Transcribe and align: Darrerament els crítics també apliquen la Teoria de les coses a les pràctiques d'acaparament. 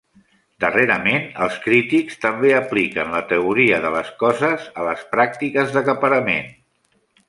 Darrerament 0.63 1.27
els 1.47 1.57
crítics 1.65 2.17
també 2.25 2.55
apliquen 2.61 3.15
la 3.19 3.21
Teoria 3.35 3.81
de 3.87 3.95
les 3.99 4.13
coses 4.27 4.69
a 4.83 4.91
les 4.91 5.09
pràctiques 5.17 5.79
d'acaparament. 5.79 6.55